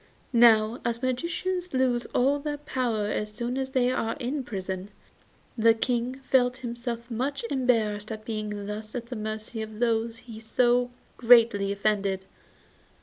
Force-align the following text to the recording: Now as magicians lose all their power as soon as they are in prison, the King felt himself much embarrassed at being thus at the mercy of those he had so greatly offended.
Now 0.33 0.81
as 0.83 1.03
magicians 1.03 1.75
lose 1.75 2.07
all 2.07 2.39
their 2.39 2.57
power 2.57 3.05
as 3.05 3.31
soon 3.31 3.55
as 3.55 3.69
they 3.69 3.91
are 3.91 4.15
in 4.19 4.43
prison, 4.43 4.89
the 5.55 5.75
King 5.75 6.15
felt 6.27 6.57
himself 6.65 7.11
much 7.11 7.45
embarrassed 7.51 8.11
at 8.11 8.25
being 8.25 8.65
thus 8.65 8.95
at 8.95 9.05
the 9.09 9.15
mercy 9.15 9.61
of 9.61 9.77
those 9.79 10.17
he 10.17 10.37
had 10.39 10.41
so 10.41 10.89
greatly 11.17 11.71
offended. 11.71 12.25